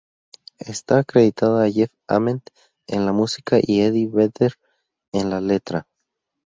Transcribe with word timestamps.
Está 0.57 0.97
acreditada 0.97 1.61
a 1.63 1.69
Jeff 1.71 1.91
Ament 2.07 2.41
en 2.87 3.05
la 3.05 3.11
música 3.13 3.59
y 3.61 3.81
Eddie 3.81 4.07
Vedder 4.11 4.53
en 5.11 5.29
la 5.29 5.39
letra. 5.41 5.85